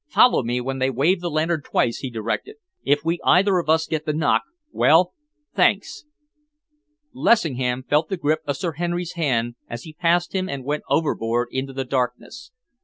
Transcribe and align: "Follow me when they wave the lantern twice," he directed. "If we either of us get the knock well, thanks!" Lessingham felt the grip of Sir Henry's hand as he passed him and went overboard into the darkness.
"Follow 0.09 0.41
me 0.41 0.59
when 0.59 0.79
they 0.79 0.89
wave 0.89 1.21
the 1.21 1.29
lantern 1.29 1.61
twice," 1.61 1.99
he 1.99 2.09
directed. 2.09 2.55
"If 2.83 3.05
we 3.05 3.19
either 3.23 3.59
of 3.59 3.69
us 3.69 3.85
get 3.85 4.03
the 4.03 4.13
knock 4.13 4.41
well, 4.71 5.13
thanks!" 5.53 6.05
Lessingham 7.13 7.83
felt 7.83 8.09
the 8.09 8.17
grip 8.17 8.39
of 8.47 8.57
Sir 8.57 8.71
Henry's 8.71 9.13
hand 9.13 9.57
as 9.69 9.83
he 9.83 9.93
passed 9.93 10.33
him 10.33 10.49
and 10.49 10.65
went 10.65 10.85
overboard 10.89 11.49
into 11.51 11.71
the 11.71 11.85
darkness. 11.85 12.49